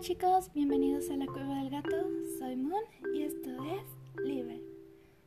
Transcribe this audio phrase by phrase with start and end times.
[0.00, 1.96] Chicos, bienvenidos a la Cueva del Gato.
[2.38, 4.62] Soy Moon y esto es Libre.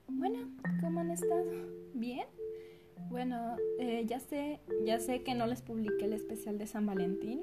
[0.07, 0.47] Bueno,
[0.79, 1.43] ¿cómo han estado?
[1.93, 2.25] ¿Bien?
[3.09, 7.41] Bueno, eh, ya sé, ya sé que no les publiqué el especial de San Valentín.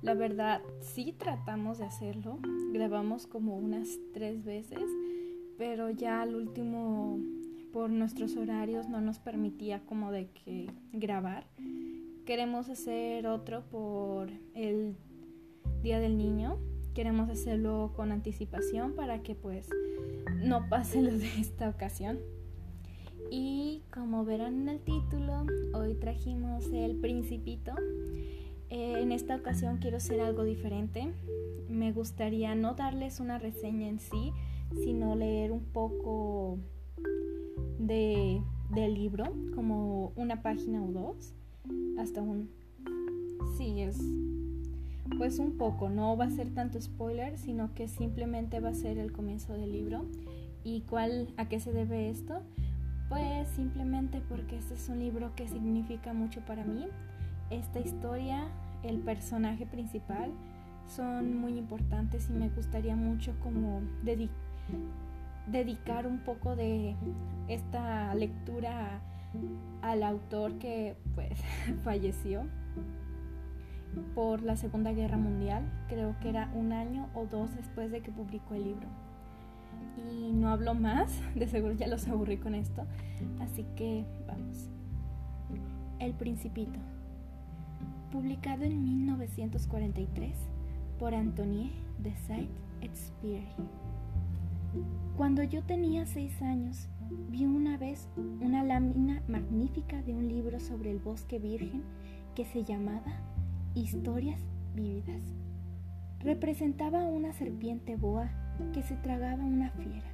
[0.00, 2.38] La verdad, sí tratamos de hacerlo.
[2.72, 4.84] Grabamos como unas tres veces,
[5.58, 7.20] pero ya al último,
[7.74, 11.46] por nuestros horarios, no nos permitía como de que grabar.
[12.24, 14.96] Queremos hacer otro por el
[15.84, 16.56] Día del Niño.
[16.94, 19.68] Queremos hacerlo con anticipación para que pues
[20.42, 22.20] no pase lo de esta ocasión.
[23.30, 25.44] Y como verán en el título,
[25.74, 27.72] hoy trajimos el principito.
[28.70, 31.12] Eh, en esta ocasión quiero hacer algo diferente.
[31.68, 34.32] Me gustaría no darles una reseña en sí,
[34.84, 36.56] sino leer un poco
[37.78, 41.34] de, del libro, como una página o dos,
[41.98, 42.48] hasta un...
[43.58, 43.98] Sí, es
[45.18, 48.98] pues un poco, no va a ser tanto spoiler, sino que simplemente va a ser
[48.98, 50.04] el comienzo del libro.
[50.64, 52.42] ¿Y cuál, a qué se debe esto?
[53.08, 56.86] Pues simplemente porque este es un libro que significa mucho para mí.
[57.50, 58.48] Esta historia,
[58.82, 60.30] el personaje principal,
[60.88, 63.82] son muy importantes y me gustaría mucho como
[65.46, 66.94] dedicar un poco de
[67.48, 69.00] esta lectura
[69.82, 71.38] al autor que pues
[71.84, 72.44] falleció
[74.14, 78.12] por la Segunda Guerra Mundial, creo que era un año o dos después de que
[78.12, 78.88] publicó el libro.
[80.10, 82.84] Y no hablo más, de seguro ya los aburrí con esto,
[83.40, 84.70] así que vamos.
[85.98, 86.78] El Principito,
[88.10, 90.36] publicado en 1943
[90.98, 93.48] por Antonie de Saint-Exupéry.
[95.16, 96.88] Cuando yo tenía seis años,
[97.30, 98.08] vi una vez
[98.40, 101.82] una lámina magnífica de un libro sobre el bosque virgen
[102.34, 103.12] que se llamaba
[103.76, 104.38] Historias
[104.76, 105.20] vívidas.
[106.20, 108.30] Representaba una serpiente boa
[108.72, 110.06] que se tragaba una fiera.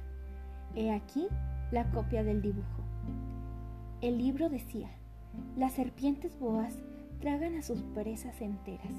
[0.75, 1.27] He aquí
[1.71, 2.81] la copia del dibujo.
[4.01, 4.89] El libro decía,
[5.55, 6.73] las serpientes boas
[7.19, 8.95] tragan a sus presas enteras,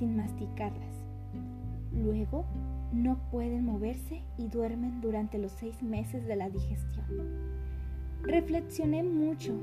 [0.00, 0.96] sin masticarlas.
[1.92, 2.44] Luego
[2.92, 7.06] no pueden moverse y duermen durante los seis meses de la digestión.
[8.24, 9.54] Reflexioné mucho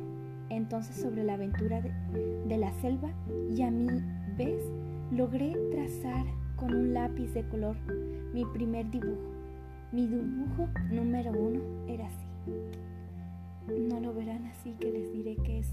[0.50, 3.10] entonces sobre la aventura de, la selva
[3.52, 4.02] y a mi
[4.38, 4.64] vez
[5.12, 7.76] logré trazar con un lápiz de color
[8.34, 9.32] mi primer dibujo.
[9.92, 12.26] Mi dibujo número uno era así.
[13.68, 15.68] No lo verán así que les diré que es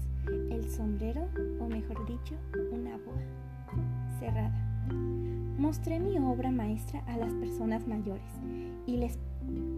[0.51, 1.27] el sombrero,
[1.59, 2.35] o mejor dicho,
[2.71, 3.23] una boa
[4.19, 4.53] cerrada.
[5.57, 8.31] Mostré mi obra maestra a las personas mayores
[8.85, 9.17] y les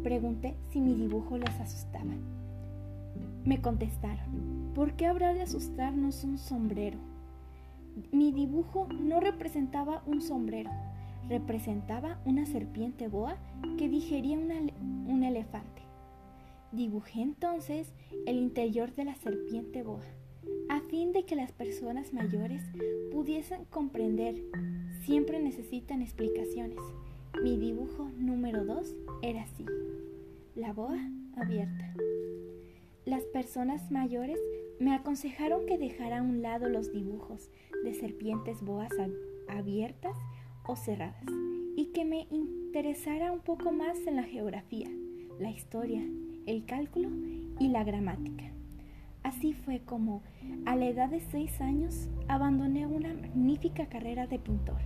[0.04, 2.14] pregunté si mi dibujo les asustaba.
[3.46, 7.13] Me contestaron, ¿por qué habrá de asustarnos un sombrero?
[8.12, 10.72] Mi dibujo no representaba un sombrero,
[11.30, 13.38] representaba una serpiente boa
[13.78, 15.82] que digería un elefante.
[16.72, 17.94] Dibujé entonces
[18.26, 20.04] el interior de la serpiente boa,
[20.70, 22.64] a fin de que las personas mayores
[23.12, 24.44] pudiesen comprender.
[25.02, 26.80] Siempre necesitan explicaciones.
[27.44, 29.66] Mi dibujo número 2 era así,
[30.56, 30.98] la boa
[31.36, 31.94] abierta.
[33.06, 34.40] Las personas mayores
[34.80, 37.50] me aconsejaron que dejara a un lado los dibujos
[37.84, 38.92] de serpientes boas
[39.50, 40.16] abiertas
[40.66, 41.26] o cerradas
[41.76, 44.90] y que me interesara un poco más en la geografía,
[45.38, 46.02] la historia,
[46.46, 47.10] el cálculo
[47.60, 48.46] y la gramática.
[49.22, 50.24] Así fue como,
[50.66, 54.80] a la edad de seis años, abandoné una magnífica carrera de pintor.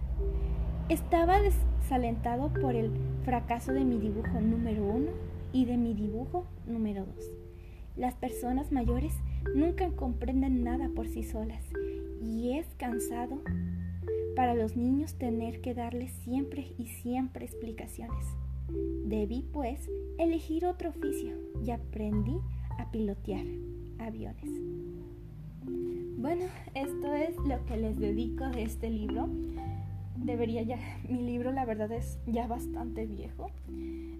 [0.89, 2.91] Estaba desalentado por el
[3.23, 5.11] fracaso de mi dibujo número uno
[5.53, 7.46] y de mi dibujo número dos.
[7.97, 9.13] Las personas mayores
[9.55, 11.63] nunca comprenden nada por sí solas
[12.21, 13.41] y es cansado
[14.35, 18.25] para los niños tener que darles siempre y siempre explicaciones.
[19.05, 22.37] Debí, pues, elegir otro oficio y aprendí
[22.77, 23.45] a pilotear
[23.97, 24.51] aviones.
[26.19, 26.45] Bueno,
[26.75, 29.27] esto es lo que les dedico de este libro.
[30.17, 30.77] Debería ya,
[31.09, 33.49] mi libro la verdad es ya bastante viejo.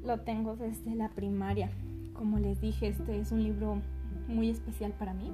[0.04, 1.70] Lo tengo desde la primaria.
[2.18, 3.82] Como les dije, este es un libro
[4.28, 5.32] muy especial para mí.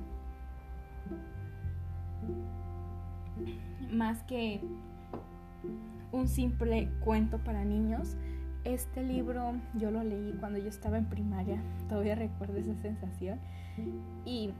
[3.91, 4.61] Más que
[6.11, 8.15] un simple cuento para niños,
[8.63, 13.39] este libro yo lo leí cuando yo estaba en primaria, todavía recuerdo esa sensación.
[14.25, 14.51] Y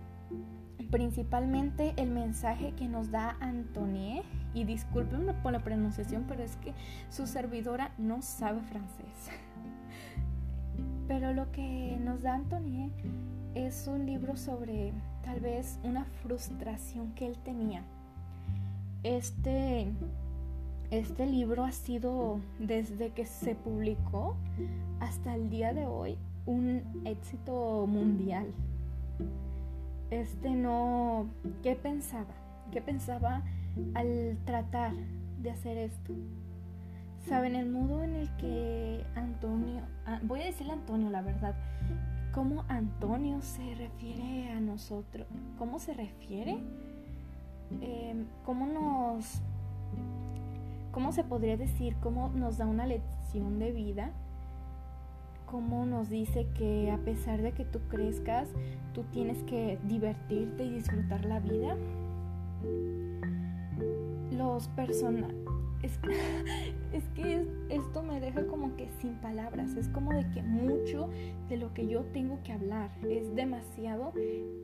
[0.92, 4.24] principalmente el mensaje que nos da Antonie,
[4.54, 6.74] y disculpen por la pronunciación, pero es que
[7.10, 9.32] su servidora no sabe francés.
[11.14, 12.90] Pero lo que nos da Antonie
[13.54, 14.94] es un libro sobre
[15.24, 17.84] tal vez una frustración que él tenía.
[19.04, 19.92] Este,
[20.90, 24.36] este libro ha sido, desde que se publicó
[25.02, 26.18] hasta el día de hoy,
[26.48, 28.48] un éxito mundial.
[30.10, 31.28] Este no...
[31.62, 32.34] ¿Qué pensaba?
[32.72, 33.44] ¿Qué pensaba
[33.94, 34.94] al tratar
[35.44, 36.12] de hacer esto?
[37.28, 41.56] Saben, el modo en el que Antonio, ah, voy a decirle Antonio la verdad,
[42.34, 45.26] cómo Antonio se refiere a nosotros,
[45.58, 46.58] cómo se refiere,
[47.80, 49.42] em, cómo nos,
[50.92, 54.12] cómo se podría decir, cómo nos da una lección de vida,
[55.46, 58.50] cómo nos dice que a pesar de que tú crezcas,
[58.94, 61.78] tú tienes que divertirte y disfrutar la vida.
[64.32, 65.43] Los personajes
[65.84, 66.00] es,
[66.94, 71.10] es que esto me deja como que sin palabras, es como de que mucho
[71.50, 74.14] de lo que yo tengo que hablar es demasiado,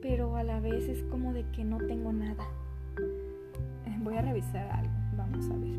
[0.02, 2.44] pero a la vez es como de que no tengo nada.
[3.86, 5.78] Eh, voy a revisar algo, vamos a ver.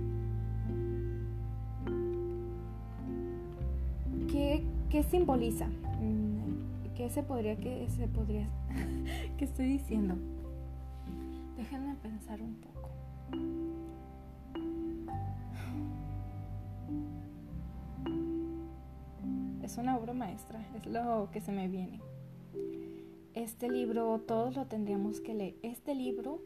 [4.32, 5.68] ¿Qué, qué simboliza?
[6.00, 8.48] Mm, ¿Qué se podría, qué se podría,
[9.38, 10.16] qué estoy diciendo?
[11.58, 12.90] Déjenme pensar un poco.
[19.64, 22.02] Es una obra maestra, es lo que se me viene.
[23.34, 25.56] Este libro todos lo tendríamos que leer.
[25.62, 26.42] Este libro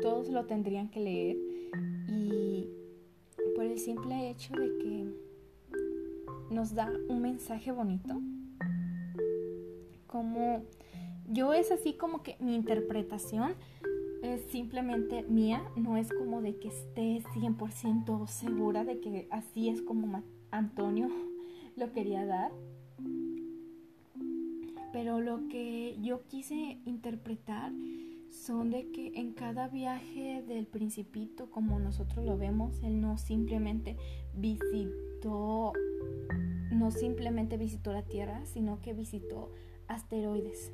[0.00, 1.36] todos lo tendrían que leer
[2.08, 2.66] y
[3.54, 8.20] por el simple hecho de que nos da un mensaje bonito.
[10.06, 10.62] Como
[11.28, 13.54] yo es así como que mi interpretación
[14.22, 19.82] es simplemente mía, no es como de que esté 100% segura de que así es
[19.82, 21.08] como Antonio
[21.78, 22.52] lo quería dar.
[24.92, 27.72] Pero lo que yo quise interpretar
[28.30, 33.96] son de que en cada viaje del principito, como nosotros lo vemos, él no simplemente
[34.34, 35.72] visitó,
[36.70, 39.52] no simplemente visitó la Tierra, sino que visitó
[39.86, 40.72] asteroides.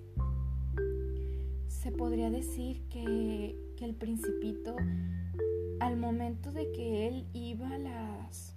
[1.69, 4.77] Se podría decir que, que el principito,
[5.81, 8.57] al momento de que él iba las,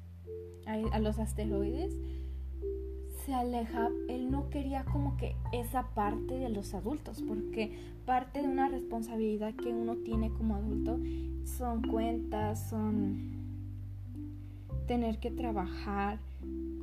[0.65, 1.97] a los asteroides,
[3.27, 8.47] se aleja, él no quería como que esa parte de los adultos, porque parte de
[8.47, 10.97] una responsabilidad que uno tiene como adulto
[11.43, 13.17] son cuentas, son
[14.87, 16.19] tener que trabajar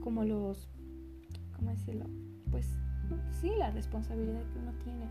[0.03, 0.69] como los,
[1.57, 2.05] ¿cómo decirlo?
[2.51, 2.69] Pues
[3.41, 5.07] sí, la responsabilidad que uno tiene.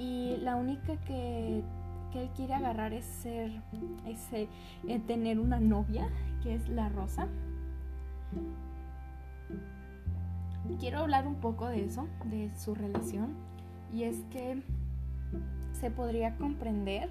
[0.00, 1.62] Y la única que,
[2.10, 3.52] que él quiere agarrar es ser,
[4.04, 4.48] es eh,
[5.06, 6.08] tener una novia,
[6.42, 7.28] que es la Rosa
[10.76, 13.34] quiero hablar un poco de eso, de su relación,
[13.92, 14.62] y es que
[15.72, 17.08] se podría comprender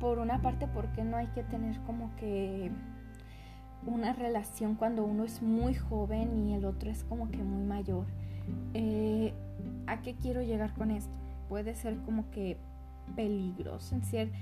[0.00, 2.70] por una parte porque no hay que tener como que
[3.86, 8.06] una relación cuando uno es muy joven y el otro es como que muy mayor.
[8.74, 9.32] Eh,
[9.86, 11.16] ¿A qué quiero llegar con esto?
[11.48, 12.56] Puede ser como que
[13.16, 14.32] peligroso en,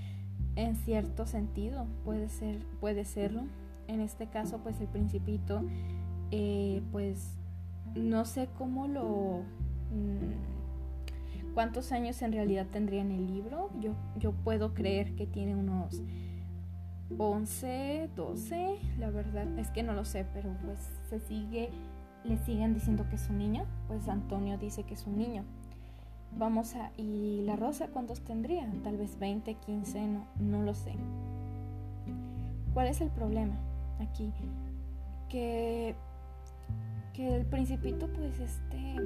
[0.56, 3.42] en cierto sentido, puede ser, puede serlo.
[3.88, 5.62] En este caso, pues el principito,
[6.30, 7.39] eh, pues
[7.94, 9.42] no sé cómo lo...
[9.92, 13.70] Mm, ¿Cuántos años en realidad tendría en el libro?
[13.80, 16.00] Yo, yo puedo creer que tiene unos
[17.18, 20.78] 11, 12, la verdad es que no lo sé, pero pues
[21.08, 21.70] se sigue,
[22.24, 25.44] le siguen diciendo que es un niño, pues Antonio dice que es un niño.
[26.38, 28.70] Vamos a, ¿y la Rosa cuántos tendría?
[28.84, 30.94] Tal vez 20, 15, no, no lo sé.
[32.72, 33.56] ¿Cuál es el problema
[33.98, 34.32] aquí?
[35.28, 35.96] Que
[37.26, 38.96] el principito pues este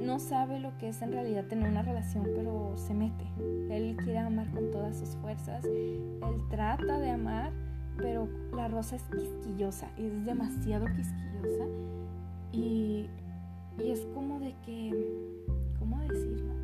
[0.00, 3.24] no sabe lo que es en realidad tener una relación, pero se mete.
[3.70, 5.64] Él quiere amar con todas sus fuerzas.
[5.64, 7.52] Él trata de amar,
[7.96, 11.66] pero la rosa es quisquillosa, es demasiado quisquillosa.
[12.52, 13.08] Y,
[13.78, 14.92] y es como de que,
[15.78, 16.54] ¿cómo decirlo?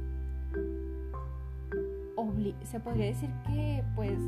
[2.64, 4.18] se podría decir que pues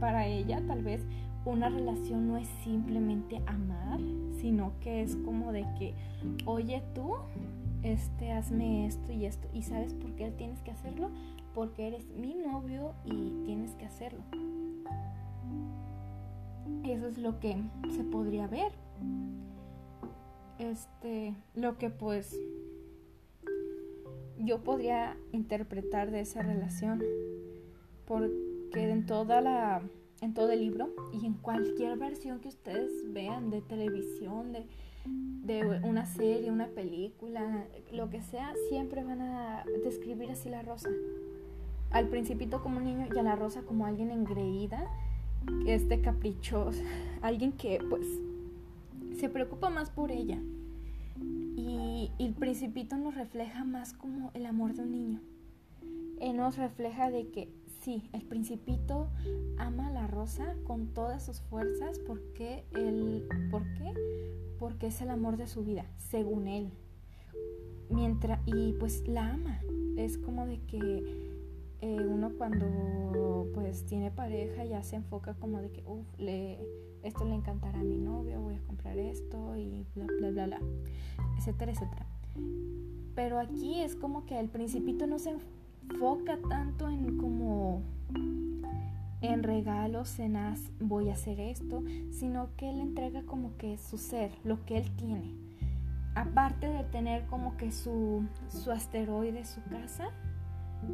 [0.00, 1.02] para ella tal vez
[1.44, 4.00] una relación no es simplemente amar,
[4.40, 5.94] sino que es como de que,
[6.46, 7.14] oye tú,
[7.82, 9.46] este, hazme esto y esto.
[9.52, 11.10] ¿Y sabes por qué tienes que hacerlo?
[11.54, 14.20] Porque eres mi novio y tienes que hacerlo.
[16.84, 17.56] Eso es lo que
[17.94, 18.72] se podría ver.
[20.58, 22.38] Este, lo que pues
[24.38, 27.02] yo podría interpretar de esa relación.
[28.06, 29.82] Porque en toda la
[30.24, 34.66] en todo el libro y en cualquier versión que ustedes vean de televisión, de,
[35.04, 40.88] de una serie, una película, lo que sea, siempre van a describir así la rosa.
[41.90, 44.90] Al principito como un niño y a la rosa como alguien engreída
[45.66, 46.82] este caprichoso,
[47.22, 48.06] alguien que pues
[49.18, 50.38] se preocupa más por ella.
[51.56, 55.20] Y, y, el principito nos refleja más como el amor de un niño.
[56.20, 57.48] Él nos refleja de que
[57.84, 59.10] sí, el principito
[59.58, 63.92] ama a la rosa con todas sus fuerzas porque él, ¿por qué?
[64.58, 66.70] Porque es el amor de su vida, según él.
[67.90, 69.60] Mientras, y pues la ama.
[69.96, 71.36] Es como de que
[71.82, 76.58] eh, uno cuando pues tiene pareja ya se enfoca como de que, uff, le,
[77.02, 80.60] esto le encantará a mi novio, voy a comprar esto y bla, bla, bla, bla,
[81.38, 82.06] etcétera, etcétera.
[83.14, 85.63] Pero aquí es como que el principito no se enfoca
[86.48, 87.82] tanto en como
[89.20, 94.32] en regalos, cenas, voy a hacer esto, sino que él entrega como que su ser,
[94.44, 95.34] lo que él tiene.
[96.14, 100.08] Aparte de tener como que su, su asteroide, su casa,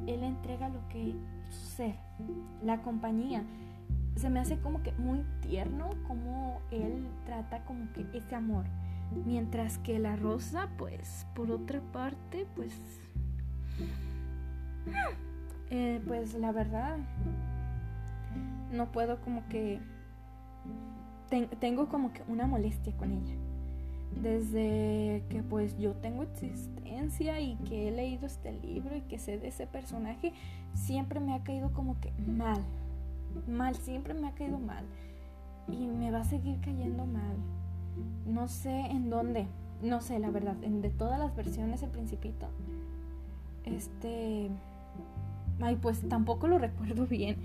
[0.07, 1.15] él entrega lo que
[1.51, 1.97] su ser,
[2.63, 3.45] la compañía.
[4.17, 8.65] Se me hace como que muy tierno como él trata como que ese amor.
[9.27, 12.73] Mientras que la rosa, pues, por otra parte, pues
[15.71, 16.99] eh, pues la verdad,
[18.73, 19.81] no puedo como que...
[21.61, 23.35] tengo como que una molestia con ella.
[24.23, 29.39] Desde que pues yo tengo existencia y que he leído este libro y que sé
[29.39, 30.33] de ese personaje,
[30.75, 32.61] siempre me ha caído como que mal.
[33.47, 34.85] Mal, siempre me ha caído mal.
[35.69, 37.37] Y me va a seguir cayendo mal.
[38.27, 39.47] No sé en dónde.
[39.83, 40.57] No sé, la verdad.
[40.63, 42.49] En de todas las versiones el principito.
[43.65, 44.51] Este
[45.61, 47.37] ay, pues tampoco lo recuerdo bien,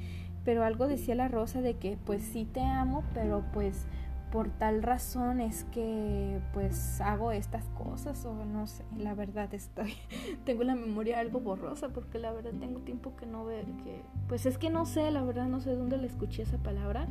[0.44, 3.88] pero algo decía la Rosa de que pues sí te amo, pero pues
[4.32, 9.94] por tal razón es que pues hago estas cosas o no sé, la verdad estoy
[10.46, 14.46] tengo la memoria algo borrosa porque la verdad tengo tiempo que no ver que pues
[14.46, 17.08] es que no sé, la verdad no sé dónde le escuché esa palabra,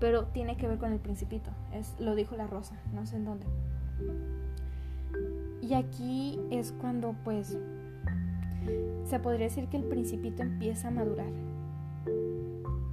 [0.00, 3.24] pero tiene que ver con el principito, es lo dijo la Rosa, no sé en
[3.24, 3.46] dónde.
[5.60, 7.58] Y aquí es cuando pues
[9.04, 11.32] se podría decir que el principito empieza a madurar.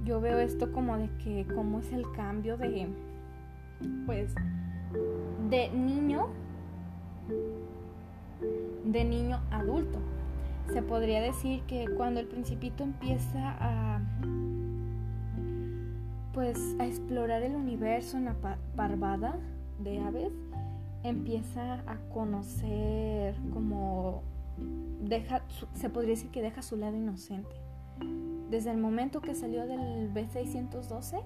[0.04, 2.88] Yo veo esto como de que cómo es el cambio de
[4.06, 4.34] pues
[5.48, 6.28] de niño
[8.84, 9.98] de niño adulto.
[10.72, 14.00] Se podría decir que cuando el principito empieza a
[16.32, 18.36] pues a explorar el universo en la
[18.76, 19.36] parvada
[19.80, 20.32] de aves,
[21.02, 24.22] empieza a conocer como
[25.00, 25.42] deja,
[25.74, 27.56] se podría decir que deja su lado inocente.
[28.50, 31.22] Desde el momento que salió del B612,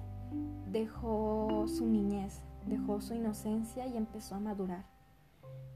[0.71, 4.85] dejó su niñez, dejó su inocencia y empezó a madurar.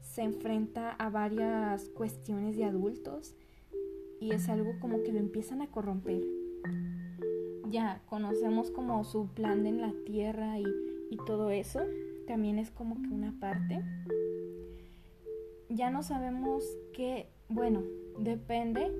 [0.00, 3.34] Se enfrenta a varias cuestiones de adultos
[4.20, 6.22] y es algo como que lo empiezan a corromper.
[7.68, 10.64] Ya conocemos como su plan en la tierra y,
[11.10, 11.80] y todo eso,
[12.26, 13.84] también es como que una parte.
[15.68, 17.82] Ya no sabemos qué bueno,
[18.18, 18.90] depende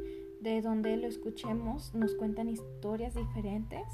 [0.41, 3.87] de donde lo escuchemos, nos cuentan historias diferentes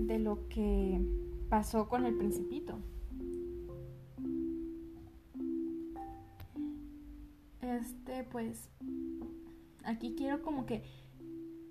[0.00, 1.00] de lo que
[1.48, 2.78] pasó con el principito.
[7.62, 8.68] Este, pues,
[9.84, 10.82] aquí quiero como que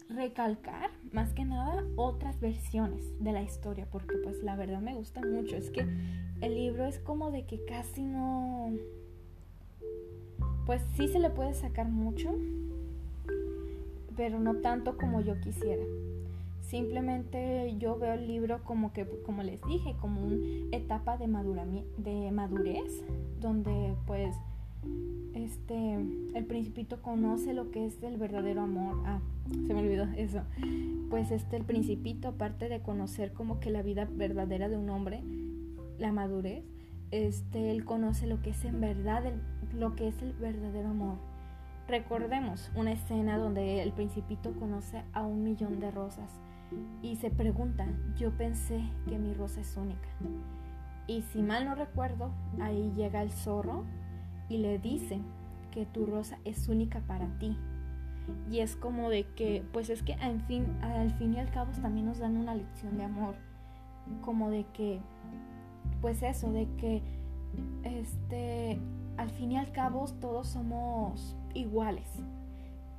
[0.10, 5.22] recalcar más que nada otras versiones de la historia, porque pues la verdad me gusta
[5.22, 5.58] mucho.
[5.58, 5.86] Es que
[6.42, 8.72] el libro es como de que casi no
[10.68, 12.30] pues sí se le puede sacar mucho,
[14.18, 15.84] pero no tanto como yo quisiera.
[16.62, 21.28] Simplemente yo veo el libro como que, como les dije, como una etapa de,
[21.98, 23.02] de madurez,
[23.40, 24.36] donde pues
[25.34, 25.94] este
[26.34, 29.02] el principito conoce lo que es el verdadero amor.
[29.06, 30.42] Ah, se me olvidó eso.
[31.10, 35.24] Pues este el principito, aparte de conocer como que la vida verdadera de un hombre,
[35.98, 36.66] la madurez,
[37.12, 39.40] este él conoce lo que es en verdad el
[39.78, 41.18] lo que es el verdadero amor.
[41.88, 46.30] Recordemos una escena donde el principito conoce a un millón de rosas
[47.02, 50.10] y se pregunta, yo pensé que mi rosa es única.
[51.08, 52.32] Y si mal no recuerdo,
[52.62, 53.86] ahí llega el zorro
[54.50, 55.20] y le dice
[55.72, 57.58] que tu rosa es única para ti.
[58.52, 61.72] Y es como de que, pues es que al fin, al fin y al cabo
[61.82, 63.36] también nos dan una lección de amor.
[64.22, 65.00] Como de que,
[66.02, 67.02] pues eso, de que,
[67.84, 68.78] este,
[69.18, 72.08] al fin y al cabo todos somos iguales,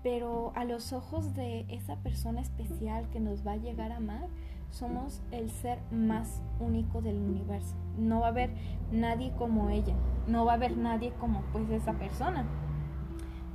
[0.03, 4.29] pero a los ojos de esa persona especial que nos va a llegar a amar,
[4.71, 7.75] somos el ser más único del universo.
[7.97, 8.51] No va a haber
[8.93, 9.95] nadie como ella,
[10.27, 12.45] no va a haber nadie como pues esa persona.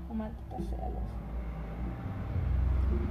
[0.09, 0.15] Oh,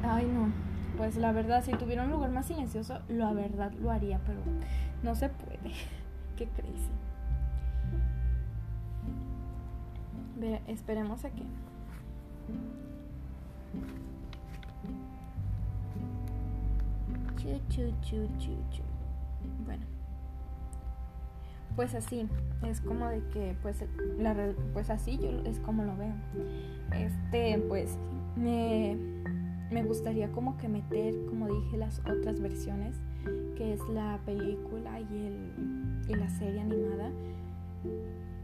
[0.03, 0.53] Ay no,
[0.97, 4.41] pues la verdad, si tuviera un lugar más silencioso, la verdad lo haría, pero
[5.03, 5.73] no se puede.
[6.37, 6.91] Qué crazy.
[10.67, 11.43] Esperemos a que.
[19.65, 19.85] Bueno.
[21.75, 22.29] Pues así,
[22.67, 23.83] es como de que, pues,
[24.19, 26.15] la, pues así yo es como lo veo.
[26.93, 27.97] Este, pues,
[28.37, 28.97] me,
[29.71, 33.01] me gustaría como que meter, como dije, las otras versiones,
[33.57, 37.11] que es la película y, el, y la serie animada,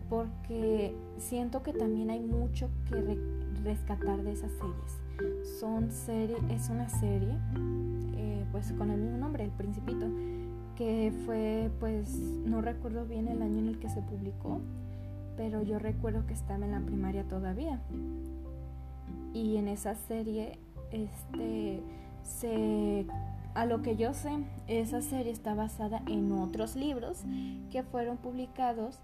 [0.08, 3.18] porque siento que también hay mucho que
[3.62, 5.58] rescatar de esas series.
[5.58, 7.36] Son serie, es una serie,
[8.16, 10.06] eh, pues con el mismo nombre, El Principito,
[10.76, 14.60] que fue, pues, no recuerdo bien el año en el que se publicó,
[15.36, 17.80] pero yo recuerdo que estaba en la primaria todavía.
[19.34, 20.58] Y en esa serie
[20.90, 21.82] este,
[22.22, 23.06] se,
[23.54, 24.30] a lo que yo sé,
[24.68, 27.24] esa serie está basada en otros libros
[27.70, 29.00] que fueron publicados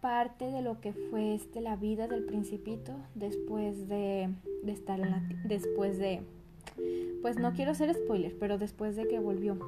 [0.00, 4.30] parte de lo que fue este, la vida del principito después de,
[4.62, 6.22] de estar en la, después de
[7.22, 9.58] pues no quiero ser spoiler pero después de que volvió.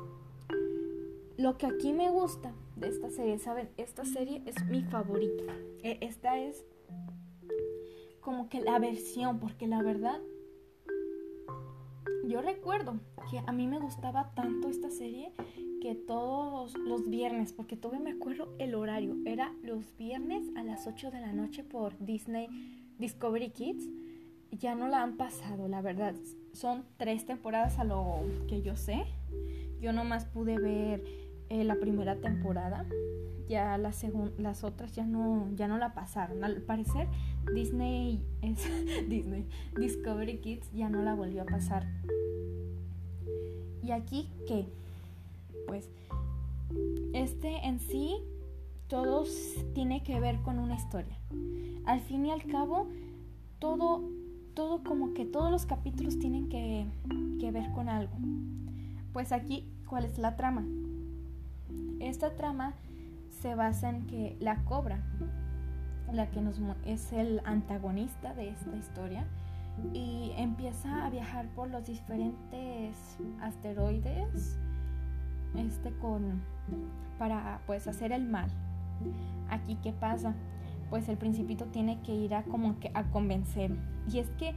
[1.36, 5.44] Lo que aquí me gusta de esta serie saben esta serie es mi favorita.
[5.82, 6.64] E, esta es
[8.20, 10.20] como que la versión porque la verdad
[12.24, 15.32] yo recuerdo que a mí me gustaba tanto esta serie
[15.80, 20.86] que todos los viernes, porque todavía me acuerdo el horario, era los viernes a las
[20.86, 22.48] 8 de la noche por Disney
[22.98, 23.88] Discovery Kids.
[24.52, 26.14] Ya no la han pasado, la verdad.
[26.52, 29.04] Son tres temporadas a lo que yo sé.
[29.80, 31.04] Yo nomás pude ver
[31.48, 32.84] eh, la primera temporada.
[33.48, 33.92] Ya la
[34.38, 36.44] las otras ya no, ya no la pasaron.
[36.44, 37.08] Al parecer
[37.54, 38.58] Disney es
[39.08, 39.46] Disney
[39.76, 41.86] Discovery Kids ya no la volvió a pasar
[43.82, 44.66] ¿Y aquí qué?
[45.70, 45.88] Pues
[47.14, 48.16] este en sí
[48.88, 49.22] todo
[49.72, 51.16] tiene que ver con una historia.
[51.84, 52.88] Al fin y al cabo,
[53.60, 54.02] todo,
[54.54, 56.88] todo como que todos los capítulos tienen que,
[57.38, 58.16] que ver con algo.
[59.12, 60.66] Pues aquí, ¿cuál es la trama?
[62.00, 62.74] Esta trama
[63.40, 65.04] se basa en que la cobra,
[66.12, 69.24] la que nos, es el antagonista de esta historia,
[69.94, 72.96] y empieza a viajar por los diferentes
[73.40, 74.58] asteroides
[75.56, 76.42] este con
[77.18, 78.50] para pues hacer el mal.
[79.48, 80.34] Aquí qué pasa?
[80.88, 83.76] Pues el principito tiene que ir a como que a convencer.
[84.10, 84.54] Y es que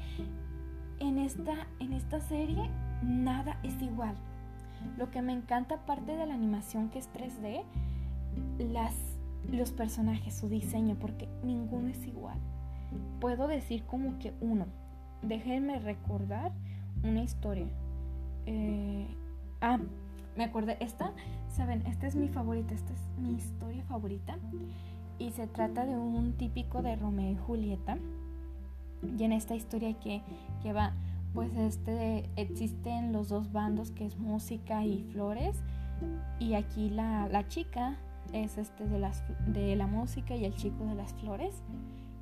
[0.99, 2.69] en esta en esta serie
[3.03, 4.15] nada es igual.
[4.97, 7.63] Lo que me encanta aparte de la animación que es 3D,
[8.71, 8.93] las
[9.51, 12.38] los personajes, su diseño, porque ninguno es igual.
[13.19, 14.67] Puedo decir como que uno,
[15.21, 16.51] déjenme recordar
[17.03, 17.67] una historia.
[18.45, 19.08] Eh,
[19.62, 19.79] ah,
[20.36, 21.12] me acordé, esta,
[21.50, 24.38] saben, esta es mi favorita, esta es mi historia favorita.
[25.19, 27.98] Y se trata de un típico de Romeo y Julieta.
[29.17, 30.22] Y en esta historia que,
[30.62, 30.93] que va,
[31.34, 35.58] pues este, existen los dos bandos que es música y flores.
[36.39, 37.98] Y aquí la, la chica
[38.32, 41.62] es este de, las, de la música y el chico de las flores.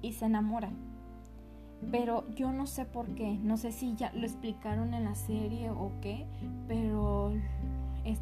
[0.01, 0.91] Y se enamoran
[1.89, 5.71] pero yo no sé por qué, no sé si ya lo explicaron en la serie
[5.71, 6.27] o qué,
[6.67, 7.31] pero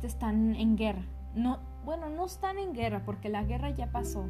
[0.07, 1.03] están en guerra.
[1.35, 4.25] No, bueno, no están en guerra porque la guerra ya pasó,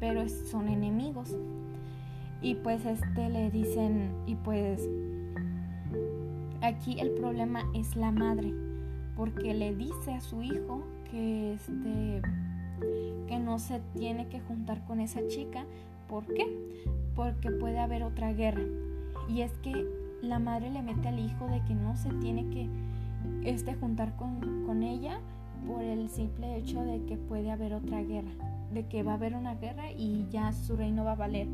[0.00, 1.36] pero son enemigos.
[2.40, 4.88] Y pues este le dicen y pues
[6.60, 8.54] aquí el problema es la madre,
[9.16, 12.22] porque le dice a su hijo que este
[13.26, 15.64] que no se tiene que juntar con esa chica,
[16.08, 16.46] ¿por qué?
[17.18, 18.62] porque puede haber otra guerra.
[19.28, 19.84] Y es que
[20.22, 22.68] la madre le mete al hijo de que no se tiene que
[23.44, 25.20] este, juntar con, con ella
[25.66, 28.30] por el simple hecho de que puede haber otra guerra,
[28.72, 31.48] de que va a haber una guerra y ya su reino va a valer.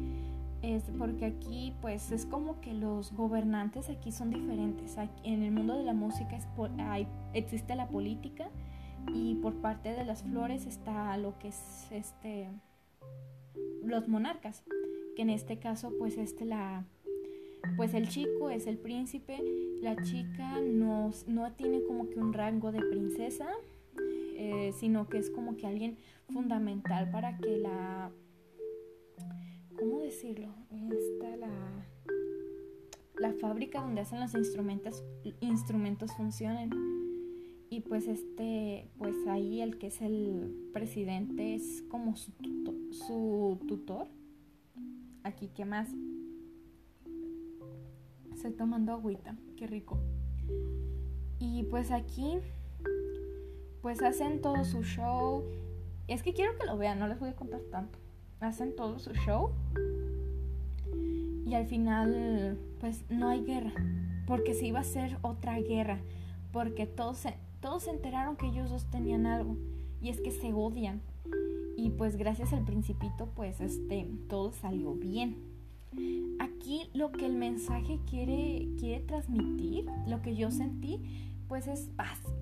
[0.62, 4.96] Es porque aquí pues es como que los gobernantes aquí son diferentes.
[5.22, 6.46] en el mundo de la música es
[6.78, 8.48] hay, existe la política
[9.12, 12.48] y por parte de las flores está lo que es este
[13.82, 14.64] los monarcas
[15.14, 16.84] que en este caso pues este la
[17.76, 19.42] pues el chico es el príncipe,
[19.80, 23.48] la chica no, no tiene como que un rango de princesa,
[24.36, 25.98] eh, sino que es como que alguien
[26.28, 28.10] fundamental para que la,
[29.78, 30.54] ¿cómo decirlo?
[30.70, 31.86] Esta la,
[33.18, 35.04] la fábrica donde hacen los instrumentos,
[35.40, 36.70] instrumentos funcionen.
[37.70, 42.30] Y pues este, pues ahí el que es el presidente es como su,
[42.92, 44.06] su tutor
[45.24, 45.88] Aquí, ¿qué más?
[48.44, 49.98] Estoy tomando agüita, qué rico.
[51.38, 52.40] Y pues aquí,
[53.80, 55.42] pues hacen todo su show.
[56.08, 57.98] Es que quiero que lo vean, no les voy a contar tanto.
[58.40, 59.52] Hacen todo su show.
[61.46, 63.72] Y al final, pues no hay guerra.
[64.26, 66.02] Porque se iba a hacer otra guerra.
[66.52, 69.56] Porque todos se, todos se enteraron que ellos dos tenían algo.
[70.02, 71.00] Y es que se odian.
[71.78, 75.53] Y pues gracias al principito, pues este, todo salió bien.
[76.38, 81.00] Aquí lo que el mensaje quiere, quiere transmitir, lo que yo sentí,
[81.48, 81.90] pues es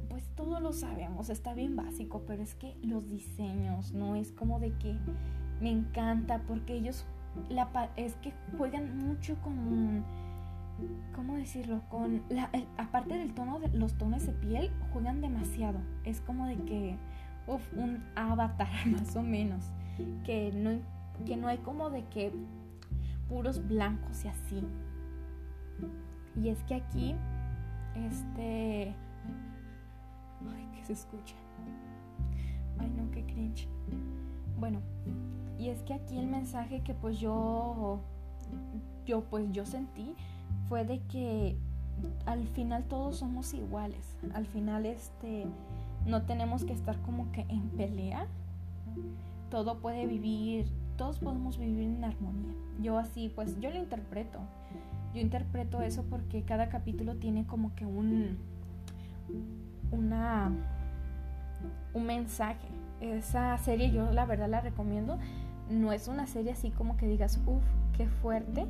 [0.08, 4.14] pues todo lo sabemos, está bien básico, pero es que los diseños, ¿no?
[4.16, 4.96] Es como de que
[5.60, 7.04] me encanta porque ellos,
[7.96, 10.04] es que juegan mucho con,
[11.14, 11.82] ¿cómo decirlo?
[11.88, 12.22] Con,
[12.76, 15.78] aparte del tono, de, los tonos de piel, juegan demasiado.
[16.04, 16.96] Es como de que,
[17.46, 19.64] uff, un avatar más o menos,
[20.24, 20.78] que no,
[21.24, 22.32] que no hay como de que
[23.28, 24.62] puros blancos y así.
[26.40, 27.14] Y es que aquí,
[27.94, 28.94] este...
[30.54, 31.34] Ay, que se escucha.
[32.78, 33.68] Ay, no, qué cringe.
[34.58, 34.80] Bueno,
[35.58, 38.00] y es que aquí el mensaje que pues yo,
[39.06, 40.14] yo pues yo sentí
[40.68, 41.56] fue de que
[42.26, 44.16] al final todos somos iguales.
[44.34, 45.46] Al final este
[46.06, 48.26] no tenemos que estar como que en pelea.
[49.50, 50.66] Todo puede vivir
[51.02, 52.54] todos podemos vivir en armonía.
[52.80, 54.38] Yo así, pues yo lo interpreto.
[55.12, 58.38] Yo interpreto eso porque cada capítulo tiene como que un
[59.90, 60.52] una
[61.92, 62.68] un mensaje.
[63.00, 65.18] Esa serie yo la verdad la recomiendo.
[65.68, 67.64] No es una serie así como que digas, uff,
[67.96, 68.64] qué fuerte,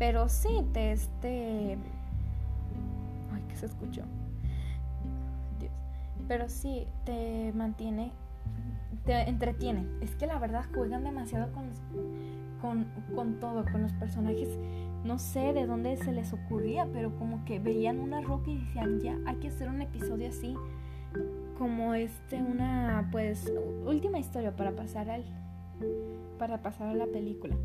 [0.00, 1.78] pero sí te este
[3.32, 4.02] ay, que se escuchó.
[5.60, 5.72] Dios.
[6.26, 8.10] Pero sí te mantiene
[9.08, 9.88] te entretienen.
[10.02, 14.50] Es que la verdad juegan demasiado con, con, todo, con los personajes.
[15.02, 19.00] No sé de dónde se les ocurría, pero como que veían una roca y decían,
[19.00, 20.54] ya, hay que hacer un episodio así.
[21.56, 23.50] Como este, una, pues,
[23.86, 25.24] última historia para pasar al,
[26.38, 27.56] para pasar a la película.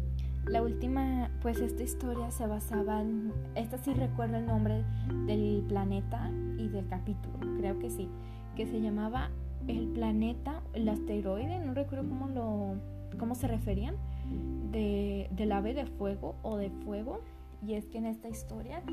[0.45, 4.85] La última, pues esta historia se basaba en, esta sí recuerdo el nombre
[5.25, 8.09] del planeta y del capítulo, creo que sí,
[8.55, 9.29] que se llamaba
[9.67, 12.75] el planeta, el asteroide, no recuerdo cómo lo
[13.17, 13.95] cómo se referían,
[14.71, 17.21] de, del ave de fuego o de fuego.
[17.65, 18.83] Y es que en esta historia,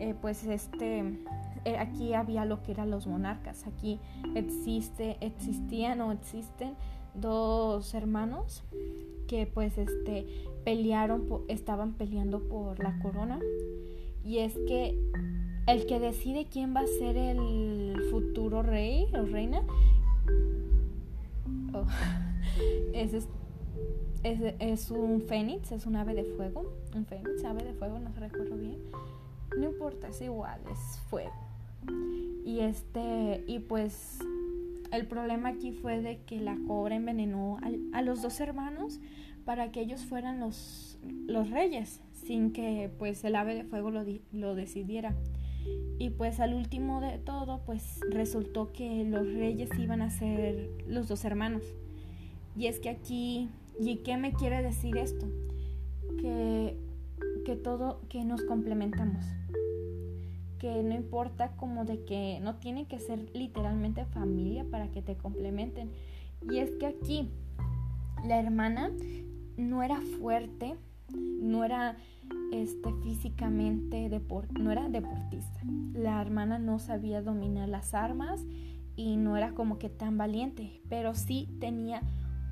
[0.00, 1.20] eh, pues este,
[1.64, 3.66] eh, aquí había lo que eran los monarcas.
[3.66, 4.00] Aquí
[4.34, 6.74] existe, existían o existen
[7.14, 8.64] dos hermanos
[9.28, 10.26] que pues este
[10.64, 13.38] pelearon, estaban peleando por la corona.
[14.24, 14.98] Y es que
[15.68, 19.62] el que decide quién va a ser el futuro rey o reina
[22.92, 26.72] es, un fénix, es un ave de fuego.
[26.94, 28.78] Un fénix, ave de fuego, no se recuerdo bien.
[29.56, 31.34] No importa, es igual, es fuego.
[32.44, 34.18] Y este, y pues
[34.92, 37.58] el problema aquí fue de que la cobra envenenó
[37.92, 39.00] a, los dos hermanos
[39.44, 44.04] para que ellos fueran los, los reyes, sin que pues el ave de fuego lo,
[44.32, 45.14] lo decidiera.
[45.98, 51.08] Y pues al último de todo, pues resultó que los reyes iban a ser los
[51.08, 51.62] dos hermanos.
[52.56, 53.48] Y es que aquí,
[53.80, 55.26] ¿y qué me quiere decir esto?
[56.20, 56.76] Que,
[57.44, 59.24] que todo, que nos complementamos.
[60.58, 65.16] Que no importa como de que no tiene que ser literalmente familia para que te
[65.16, 65.90] complementen.
[66.50, 67.30] Y es que aquí
[68.24, 68.90] la hermana
[69.56, 70.76] no era fuerte,
[71.14, 71.96] no era
[72.52, 74.08] este, físicamente
[74.58, 75.60] no era deportista.
[75.92, 78.44] La hermana no sabía dominar las armas
[78.96, 82.02] y no era como que tan valiente, pero sí tenía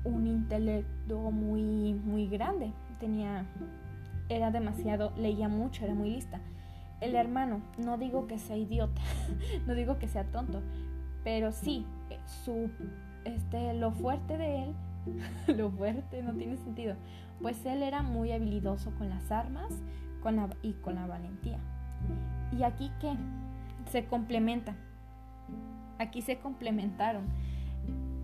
[0.03, 2.71] un intelecto muy muy grande.
[2.99, 3.45] Tenía
[4.29, 6.39] era demasiado, leía mucho, era muy lista.
[7.01, 9.01] El hermano, no digo que sea idiota,
[9.67, 10.61] no digo que sea tonto,
[11.23, 11.85] pero sí
[12.43, 12.69] su
[13.25, 14.75] este lo fuerte de él,
[15.57, 16.95] lo fuerte no tiene sentido
[17.41, 19.73] pues él era muy habilidoso con las armas
[20.25, 21.59] con y con la valentía.
[22.51, 23.13] Y aquí que
[23.91, 24.75] se complementa,
[25.99, 27.25] aquí se complementaron.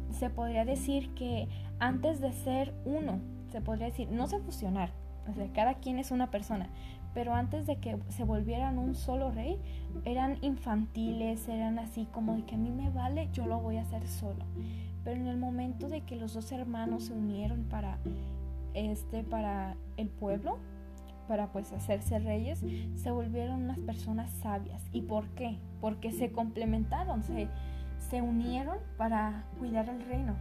[0.10, 1.48] Se podría decir que
[1.80, 3.20] antes de ser uno,
[3.52, 4.92] se podría decir, no se fusionar,
[5.30, 6.70] o sea, cada quien es una persona,
[7.14, 9.60] pero antes de que se volvieran un solo rey,
[10.04, 13.82] eran infantiles, eran así como de que a mí me vale, yo lo voy a
[13.82, 14.44] hacer solo.
[15.04, 17.98] Pero en el momento de que los dos hermanos se unieron para
[18.74, 20.58] este para el pueblo,
[21.28, 22.64] para pues hacerse reyes,
[22.96, 24.84] se volvieron unas personas sabias.
[24.92, 25.58] ¿Y por qué?
[25.80, 27.48] Porque se complementaron, se,
[28.10, 30.36] se unieron para cuidar el reino.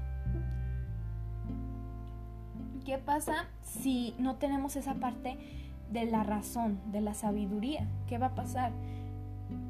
[2.85, 5.37] ¿Qué pasa si no tenemos esa parte
[5.93, 7.87] de la razón, de la sabiduría?
[8.09, 8.73] ¿Qué va a pasar?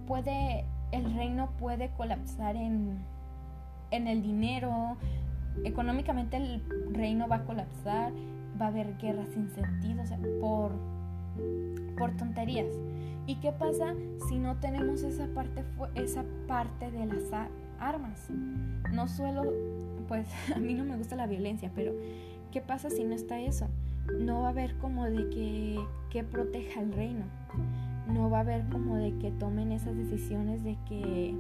[0.07, 2.99] Puede, el reino puede colapsar en,
[3.91, 4.97] en el dinero,
[5.65, 8.13] económicamente el reino va a colapsar,
[8.61, 10.73] va a haber guerras sin sentido, o sea, por,
[11.97, 12.69] por tonterías.
[13.27, 13.95] ¿Y qué pasa
[14.29, 17.25] si no tenemos esa parte, esa parte de las
[17.79, 18.29] armas?
[18.93, 19.45] No suelo,
[20.09, 21.93] pues a mí no me gusta la violencia, pero
[22.51, 23.69] ¿qué pasa si no está eso?
[24.19, 25.79] No va a haber como de que,
[26.11, 27.25] que proteja el reino.
[28.13, 31.35] No va a haber como de que tomen esas decisiones de que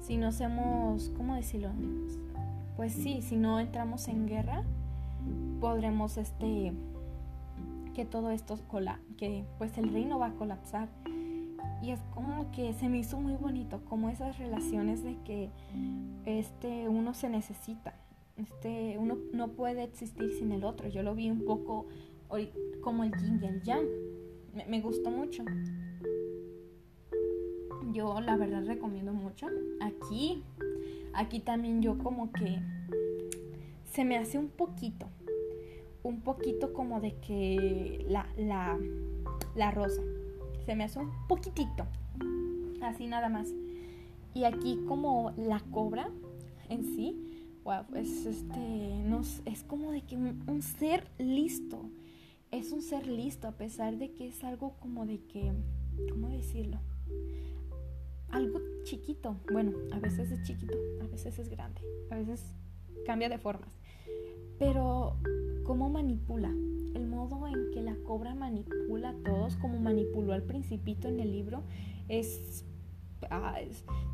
[0.00, 1.70] si no hacemos, ¿cómo decirlo?
[2.76, 4.64] Pues sí, si no entramos en guerra,
[5.60, 6.72] podremos este
[7.94, 10.88] que todo esto cola que pues el reino va a colapsar.
[11.82, 15.50] Y es como que se me hizo muy bonito como esas relaciones de que
[16.24, 17.94] este uno se necesita
[18.36, 20.88] este uno no puede existir sin el otro.
[20.88, 21.86] Yo lo vi un poco
[22.82, 23.86] como el yin y el yang.
[24.68, 25.44] Me gustó mucho.
[27.92, 29.46] Yo la verdad recomiendo mucho.
[29.80, 30.42] Aquí
[31.14, 32.60] aquí también yo como que
[33.94, 35.08] se me hace un poquito
[36.04, 38.78] un poquito como de que la, la,
[39.56, 40.02] la rosa.
[40.64, 41.86] Se me hace un poquitito.
[42.82, 43.48] Así nada más.
[44.34, 46.10] Y aquí como la cobra
[46.68, 47.16] en sí,
[47.64, 48.58] wow, es este,
[49.04, 51.88] no, es como de que un, ser listo.
[52.50, 55.52] Es un ser listo a pesar de que es algo como de que,
[56.10, 56.80] ¿cómo decirlo?
[58.28, 59.36] Algo chiquito.
[59.50, 61.80] Bueno, a veces es chiquito, a veces es grande,
[62.10, 62.44] a veces
[63.06, 63.70] cambia de formas.
[64.58, 65.16] Pero
[65.64, 66.52] cómo manipula,
[66.94, 71.32] el modo en que la cobra manipula a todos, como manipuló al principito en el
[71.32, 71.62] libro,
[72.08, 72.64] es,
[73.30, 73.56] ah,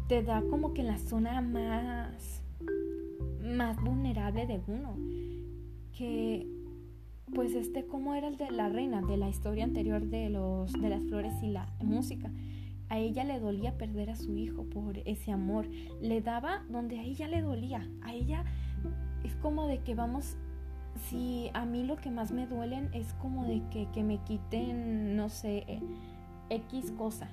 [0.09, 2.43] te da como que la zona más,
[3.43, 4.97] más vulnerable de uno.
[5.93, 6.47] Que
[7.35, 10.89] pues este como era el de la reina de la historia anterior de los de
[10.89, 12.31] las flores y la música.
[12.89, 15.69] A ella le dolía perder a su hijo por ese amor.
[16.01, 17.89] Le daba donde a ella le dolía.
[18.03, 18.45] A ella
[19.25, 20.37] es como de que vamos
[21.09, 25.29] si a mí lo que más me duelen es como de que, me quiten, no
[25.29, 25.81] sé, eh,
[26.51, 27.29] X cosa.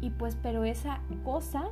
[0.00, 1.70] Y pues, pero esa cosa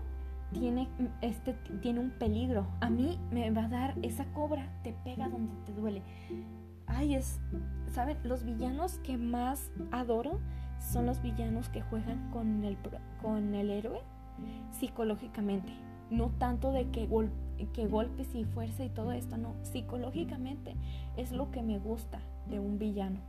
[0.52, 0.88] tiene,
[1.20, 2.66] este, tiene un peligro.
[2.80, 6.02] A mí me va a dar esa cobra, te pega donde te duele.
[6.86, 7.40] Ay, es,
[7.92, 8.18] ¿saben?
[8.24, 10.40] Los villanos que más adoro
[10.78, 12.76] son los villanos que juegan con el,
[13.22, 14.00] con el héroe
[14.70, 15.72] psicológicamente.
[16.10, 17.08] No tanto de que
[17.72, 20.74] que golpes y fuerza y todo esto, no, psicológicamente
[21.16, 23.20] es lo que me gusta de un villano,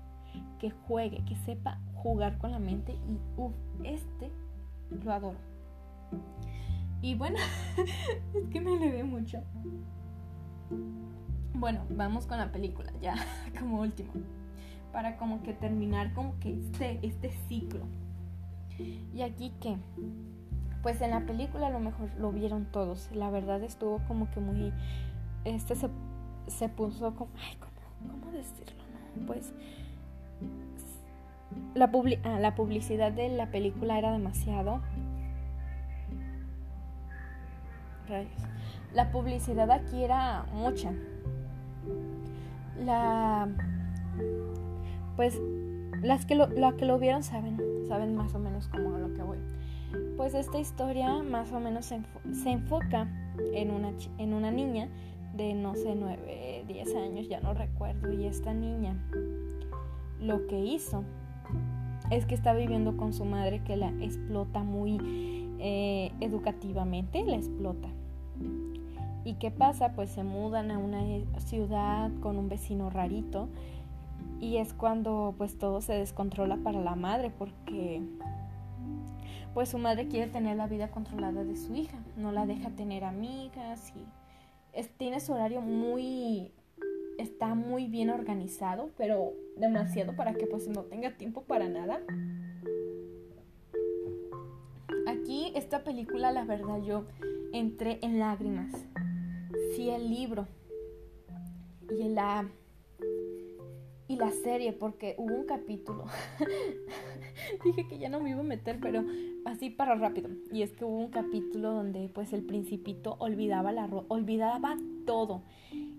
[0.59, 4.31] que juegue, que sepa jugar con la mente y uff, este
[5.03, 5.37] lo adoro.
[7.01, 7.37] Y bueno,
[8.35, 9.41] es que me le ve mucho.
[11.53, 13.15] Bueno, vamos con la película, ya
[13.59, 14.11] como último.
[14.91, 17.85] Para como que terminar como que este, este ciclo.
[19.13, 19.77] Y aquí que
[20.81, 23.09] pues en la película a lo mejor lo vieron todos.
[23.13, 24.73] La verdad estuvo como que muy...
[25.45, 25.89] Este se,
[26.47, 27.31] se puso como...
[27.35, 28.83] Ay, ¿cómo, cómo decirlo?
[29.27, 29.53] Pues...
[31.75, 31.91] La,
[32.23, 34.81] ah, la publicidad de la película era demasiado...
[38.93, 40.91] La publicidad aquí era mucha.
[42.77, 43.47] La...
[45.15, 45.39] Pues
[46.01, 49.13] las que lo, la que lo vieron saben, saben más o menos como a lo
[49.13, 49.37] que voy.
[50.17, 52.01] Pues esta historia más o menos se,
[52.45, 53.07] enfoca
[53.53, 54.87] en una, en una niña
[55.35, 58.95] de no sé, 9, 10 años, ya no recuerdo, y esta niña
[60.19, 61.03] lo que hizo
[62.09, 64.99] es que está viviendo con su madre que la explota muy
[65.59, 67.87] eh, educativamente, la explota.
[69.23, 69.93] ¿Y qué pasa?
[69.93, 71.01] Pues se mudan a una
[71.39, 73.47] ciudad con un vecino rarito
[74.39, 78.01] y es cuando pues todo se descontrola para la madre porque
[79.53, 83.03] pues su madre quiere tener la vida controlada de su hija, no la deja tener
[83.03, 84.05] amigas y
[84.97, 86.53] tiene su horario muy,
[87.17, 92.01] está muy bien organizado, pero demasiado para que pues no tenga tiempo para nada.
[95.07, 97.05] Aquí esta película, la verdad, yo
[97.51, 98.71] entré en lágrimas.
[99.75, 100.47] Sí, el libro
[101.89, 102.49] y la
[104.11, 106.03] y la serie, porque hubo un capítulo.
[107.63, 109.05] Dije que ya no me iba a meter, pero
[109.45, 110.29] así para rápido.
[110.51, 115.43] Y es que hubo un capítulo donde pues el principito olvidaba la olvidaba todo.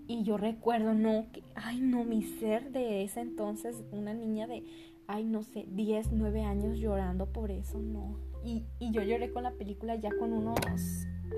[0.07, 4.63] Y yo recuerdo, no, que, ay no, mi ser de ese entonces, una niña de,
[5.07, 8.19] ay no sé, 10, 9 años llorando por eso, no.
[8.45, 10.61] Y, y yo lloré con la película ya con unos,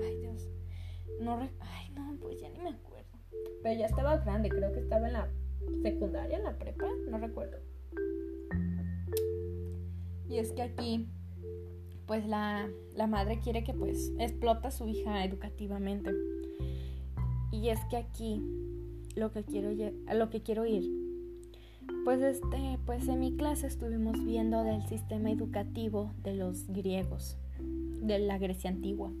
[0.03, 0.49] ay Dios,
[1.21, 3.17] no, ay no, pues ya ni me acuerdo.
[3.63, 5.29] Pero ya estaba grande, creo que estaba en la
[5.81, 7.57] secundaria, la prepa, no recuerdo.
[10.27, 11.07] Y es que aquí,
[12.07, 16.11] pues la, la madre quiere que pues explota a su hija educativamente.
[17.51, 18.41] Y es que aquí
[19.15, 19.71] lo que quiero
[20.13, 20.83] lo que quiero ir.
[22.03, 28.19] Pues este, pues en mi clase estuvimos viendo del sistema educativo de los griegos, de
[28.19, 29.11] la Grecia antigua.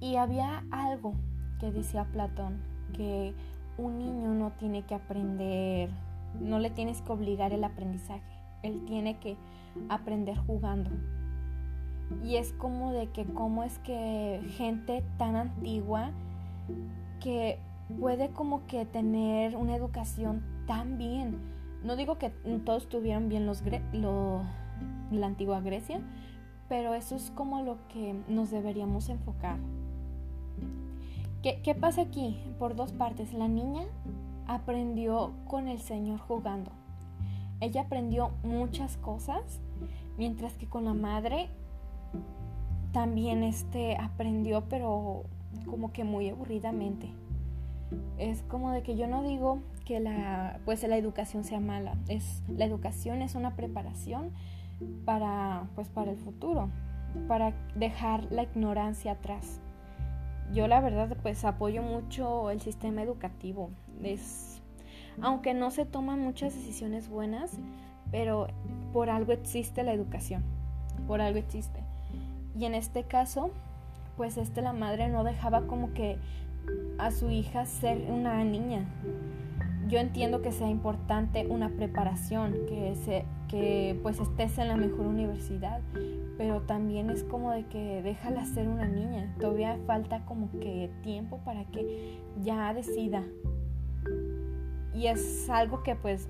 [0.00, 1.14] Y había algo
[1.60, 2.60] que decía Platón,
[2.92, 3.34] que
[3.78, 5.90] un niño no tiene que aprender,
[6.40, 9.36] no le tienes que obligar el aprendizaje, él tiene que
[9.88, 10.90] aprender jugando.
[12.24, 16.10] Y es como de que cómo es que gente tan antigua
[17.20, 17.58] que
[18.00, 21.38] puede como que tener una educación tan bien.
[21.84, 22.30] No digo que
[22.64, 23.62] todos tuvieran bien los
[23.92, 24.42] lo,
[25.10, 26.00] la antigua Grecia,
[26.68, 29.58] pero eso es como lo que nos deberíamos enfocar.
[31.42, 32.40] ¿Qué, ¿Qué pasa aquí?
[32.58, 33.32] Por dos partes.
[33.32, 33.82] La niña
[34.46, 36.72] aprendió con el Señor jugando.
[37.60, 39.60] Ella aprendió muchas cosas,
[40.16, 41.48] mientras que con la madre
[42.92, 45.24] también este aprendió, pero
[45.66, 47.10] como que muy aburridamente.
[48.16, 52.42] Es como de que yo no digo que la pues la educación sea mala, es
[52.48, 54.32] la educación es una preparación
[55.04, 56.68] para pues para el futuro,
[57.26, 59.60] para dejar la ignorancia atrás.
[60.52, 63.70] Yo la verdad pues apoyo mucho el sistema educativo.
[64.02, 64.58] Es
[65.20, 67.58] aunque no se toman muchas decisiones buenas,
[68.10, 68.48] pero
[68.92, 70.42] por algo existe la educación.
[71.06, 71.82] Por algo existe.
[72.56, 73.50] Y en este caso,
[74.16, 76.18] pues este la madre no dejaba como que
[76.98, 78.84] a su hija ser una niña.
[79.88, 85.06] Yo entiendo que sea importante una preparación, que, se, que pues estés en la mejor
[85.06, 85.80] universidad,
[86.36, 89.34] pero también es como de que déjala ser una niña.
[89.40, 93.24] Todavía falta como que tiempo para que ya decida.
[94.94, 96.28] Y es algo que pues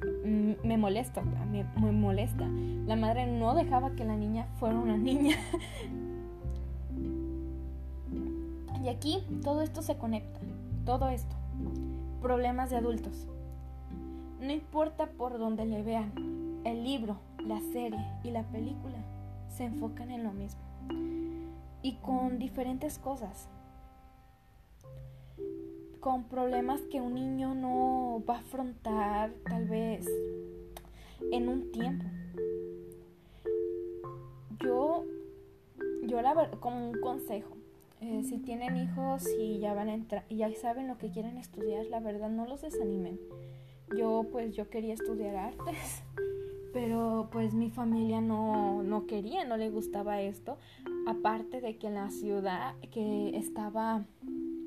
[0.62, 2.46] me molesta, me, me molesta.
[2.86, 5.36] La madre no dejaba que la niña fuera una niña.
[8.80, 10.40] Y aquí todo esto se conecta,
[10.84, 11.34] todo esto.
[12.22, 13.26] Problemas de adultos.
[14.40, 16.12] No importa por dónde le vean,
[16.64, 18.98] el libro, la serie y la película
[19.48, 20.60] se enfocan en lo mismo.
[21.82, 23.48] Y con diferentes cosas.
[26.00, 30.06] Con problemas que un niño no va a afrontar tal vez
[31.32, 32.04] en un tiempo.
[34.60, 35.04] Yo,
[36.04, 37.56] yo la como un consejo,
[38.00, 41.36] eh, si tienen hijos y ya van a entrar y ya saben lo que quieren
[41.36, 43.18] estudiar, la verdad no los desanimen.
[43.96, 46.02] Yo pues yo quería estudiar artes,
[46.72, 50.58] pero pues mi familia no, no quería, no le gustaba esto.
[51.06, 54.04] Aparte de que en la ciudad que estaba,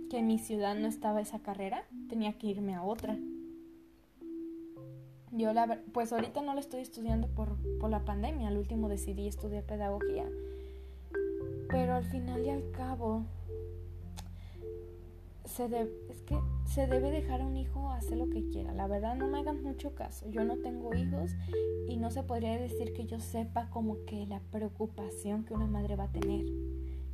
[0.10, 3.18] que en mi ciudad no estaba esa carrera, tenía que irme a otra.
[5.32, 9.28] Yo la pues ahorita no lo estoy estudiando por, por la pandemia, al último decidí
[9.28, 10.26] estudiar pedagogía
[11.72, 13.24] pero al final y al cabo,
[15.52, 15.66] se
[16.10, 18.74] es que se debe dejar a un hijo hacer lo que quiera.
[18.74, 20.30] La verdad no me hagan mucho caso.
[20.30, 21.32] Yo no tengo hijos
[21.88, 25.96] y no se podría decir que yo sepa como que la preocupación que una madre
[25.96, 26.46] va a tener.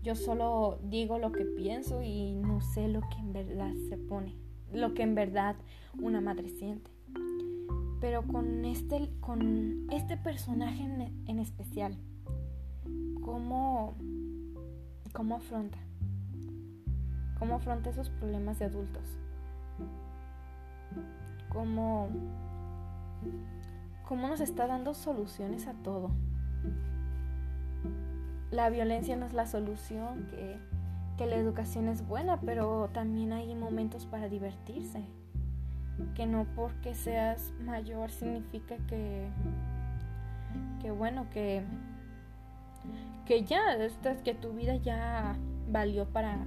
[0.03, 4.35] Yo solo digo lo que pienso y no sé lo que en verdad se pone,
[4.71, 5.55] lo que en verdad
[6.01, 6.91] una madre siente.
[7.99, 11.97] Pero con este, con este personaje en, en especial,
[13.21, 13.95] ¿cómo
[15.17, 15.79] ¿Cómo afronta?
[17.39, 19.03] ¿Cómo afronta esos problemas de adultos?
[21.49, 22.09] ¿Cómo,
[24.07, 26.11] cómo nos está dando soluciones a todo?
[28.51, 30.57] La violencia no es la solución, que,
[31.17, 35.03] que la educación es buena, pero también hay momentos para divertirse.
[36.15, 39.29] Que no porque seas mayor significa que,
[40.81, 41.63] que bueno, que
[43.27, 43.77] que ya,
[44.23, 45.35] que tu vida ya
[45.69, 46.45] valió para,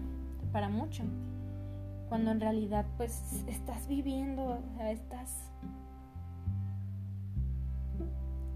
[0.52, 1.04] para mucho.
[2.08, 5.50] Cuando en realidad pues estás viviendo, o sea, estás...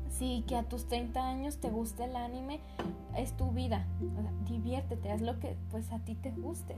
[0.08, 2.60] Sí, que a tus 30 años te guste el anime,
[3.16, 3.86] es tu vida.
[4.48, 6.76] diviértete, haz lo que pues a ti te guste.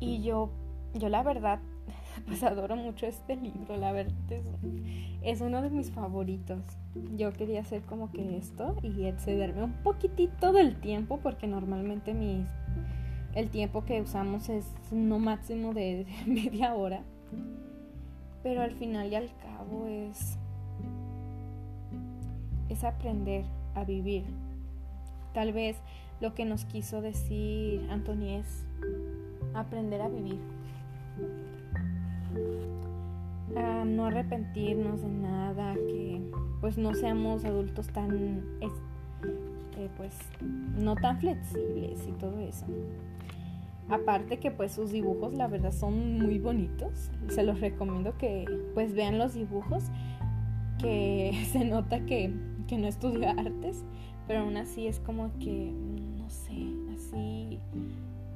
[0.00, 0.50] Y yo,
[0.94, 1.60] yo la verdad,
[2.26, 4.14] pues adoro mucho este libro, la verdad
[5.22, 6.62] es, uno de mis favoritos.
[7.16, 12.46] Yo quería hacer como que esto y excederme un poquitito del tiempo porque normalmente mis,
[13.38, 17.02] el tiempo que usamos es no máximo de, media hora.
[18.42, 20.36] Pero al final y al cabo es,
[22.68, 23.44] es aprender
[23.76, 24.24] a vivir.
[25.34, 25.76] Tal vez
[26.20, 28.64] lo que nos quiso decir Anthony es
[29.54, 30.40] aprender a vivir
[33.56, 36.20] a no arrepentirnos de nada, que
[36.60, 38.42] pues no seamos adultos tan
[39.74, 40.12] que pues
[40.76, 42.66] no tan flexibles y todo eso.
[43.90, 47.10] Aparte que pues sus dibujos la verdad son muy bonitos.
[47.28, 49.84] Se los recomiendo que pues vean los dibujos.
[50.78, 52.32] Que se nota que,
[52.66, 53.84] que no estudió artes.
[54.26, 55.72] Pero aún así es como que,
[56.18, 56.52] no sé,
[56.92, 57.58] así...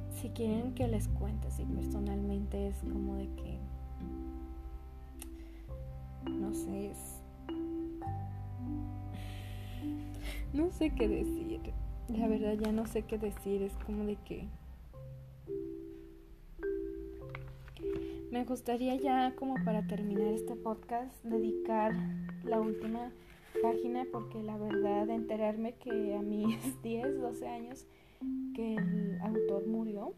[0.09, 3.59] Si quieren que les cuente así personalmente es como de que...
[6.31, 7.21] No sé, es...
[10.53, 11.59] No sé qué decir.
[12.07, 13.61] La verdad ya no sé qué decir.
[13.61, 14.47] Es como de que...
[18.31, 21.93] Me gustaría ya como para terminar este podcast dedicar
[22.43, 23.11] la última
[23.61, 27.85] página porque la verdad enterarme que a mis 10, 12 años
[28.55, 30.13] que el autor murió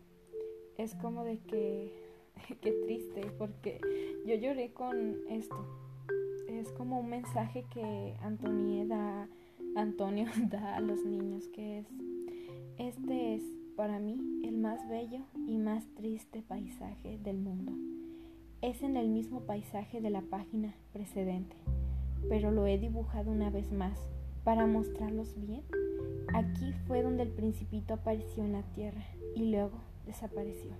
[0.78, 1.92] es como de que
[2.62, 3.82] qué triste porque
[4.26, 5.58] yo lloré con esto.
[6.48, 9.28] Es como un mensaje que Antonio da,
[9.76, 11.88] Antonio da a los niños que es
[12.78, 13.44] este es
[13.76, 17.74] para mí el más bello y más triste paisaje del mundo
[18.62, 21.56] es en el mismo paisaje de la página precedente,
[22.30, 24.00] pero lo he dibujado una vez más
[24.44, 25.64] para mostrarlos bien.
[26.34, 29.06] Aquí fue donde el principito apareció en la tierra
[29.36, 30.72] y luego desapareció.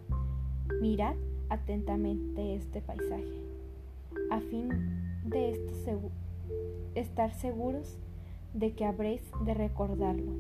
[0.82, 1.16] Mirad
[1.50, 3.42] atentamente este paisaje,
[4.32, 4.70] a fin
[5.26, 5.60] de
[6.96, 7.98] estar seguros
[8.54, 10.32] de que habréis de recordarlo.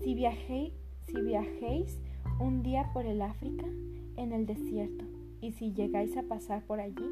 [0.00, 0.72] Si viajéis,
[1.06, 2.00] si viajéis
[2.40, 3.66] un día por el África,
[4.16, 5.04] en el desierto,
[5.40, 7.08] y si llegáis a pasar por allí,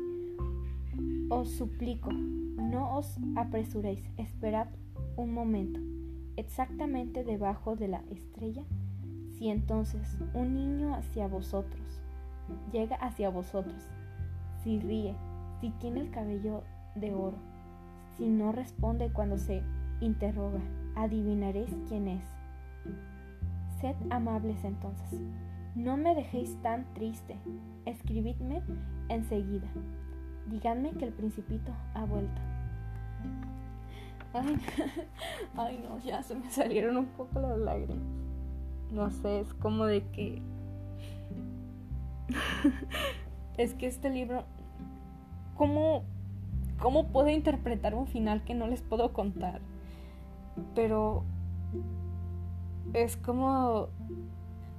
[1.29, 4.69] os suplico, no os apresuréis, esperad
[5.17, 5.81] un momento,
[6.37, 8.65] exactamente debajo de la estrella,
[9.39, 12.03] si entonces un niño hacia vosotros
[12.73, 13.89] llega hacia vosotros,
[14.63, 15.15] si ríe,
[15.61, 16.63] si tiene el cabello
[16.95, 17.37] de oro,
[18.17, 19.63] si no responde cuando se
[20.01, 20.61] interroga,
[20.97, 22.25] adivinaréis quién es.
[23.83, 25.21] Sed amables entonces,
[25.75, 27.37] no me dejéis tan triste.
[27.85, 28.63] Escribidme
[29.09, 29.67] enseguida.
[30.47, 32.41] Díganme que el principito ha vuelto.
[35.57, 37.99] Ay, no, ya se me salieron un poco las lágrimas.
[38.93, 40.41] No sé, es como de que...
[43.59, 44.45] es que este libro...
[45.57, 46.05] ¿Cómo,
[46.81, 49.61] ¿Cómo puedo interpretar un final que no les puedo contar?
[50.77, 51.25] Pero...
[52.95, 53.89] Es como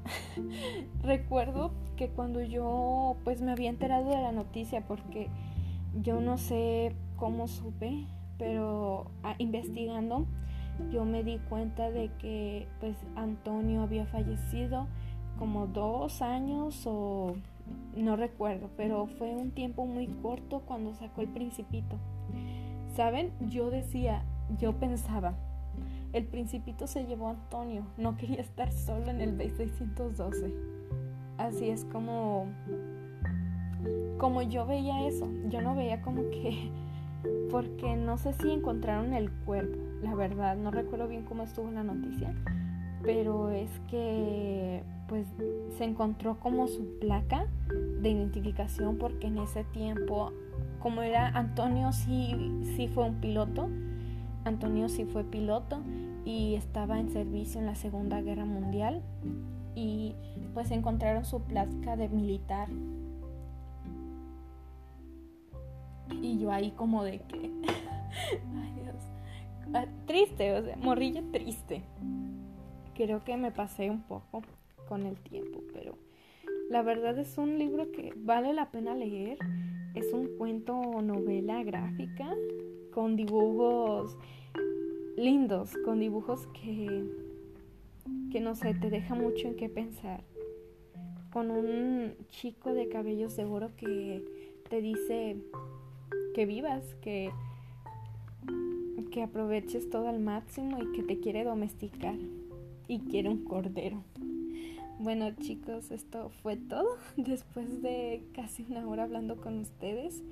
[1.03, 5.29] recuerdo que cuando yo pues me había enterado de la noticia porque
[6.01, 8.05] yo no sé cómo supe,
[8.37, 10.25] pero ah, investigando
[10.91, 14.87] yo me di cuenta de que pues Antonio había fallecido
[15.37, 17.35] como dos años o
[17.95, 21.97] no recuerdo, pero fue un tiempo muy corto cuando sacó el principito.
[22.95, 23.31] ¿Saben?
[23.49, 24.23] Yo decía,
[24.59, 25.33] yo pensaba,
[26.13, 30.53] el principito se llevó a Antonio, no quería estar solo en el B612.
[31.37, 32.47] Así es como
[34.17, 36.69] como yo veía eso, yo no veía como que
[37.51, 41.83] porque no sé si encontraron el cuerpo, la verdad, no recuerdo bien cómo estuvo la
[41.83, 42.33] noticia,
[43.01, 45.27] pero es que pues
[45.77, 47.47] se encontró como su placa
[48.01, 50.31] de identificación porque en ese tiempo
[50.79, 53.67] como era Antonio sí sí fue un piloto,
[54.45, 55.81] Antonio sí fue piloto
[56.25, 59.03] y estaba en servicio en la Segunda Guerra Mundial
[59.75, 60.15] y
[60.53, 62.69] pues encontraron su placa de militar.
[66.21, 67.37] Y yo ahí como de que...
[68.55, 69.03] Ay Dios.
[69.73, 71.83] Ah, triste, o sea, morrilla triste.
[72.93, 74.43] Creo que me pasé un poco
[74.87, 75.97] con el tiempo, pero
[76.69, 79.37] la verdad es un libro que vale la pena leer.
[79.95, 82.33] Es un cuento o novela gráfica
[82.93, 84.17] con dibujos
[85.17, 87.05] lindos, con dibujos que,
[88.31, 90.23] que no sé, te deja mucho en qué pensar.
[91.31, 94.23] Con un chico de cabellos de oro que
[94.69, 95.37] te dice
[96.33, 97.31] que vivas, que,
[99.11, 102.15] que aproveches todo al máximo y que te quiere domesticar
[102.87, 104.03] y quiere un cordero.
[104.99, 106.97] Bueno chicos, esto fue todo.
[107.17, 110.23] Después de casi una hora hablando con ustedes,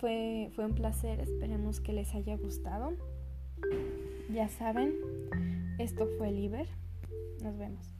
[0.00, 1.20] fue, fue un placer.
[1.20, 2.92] Esperemos que les haya gustado.
[4.32, 4.94] Ya saben,
[5.78, 6.66] esto fue Liber.
[7.42, 7.94] Nos vemos.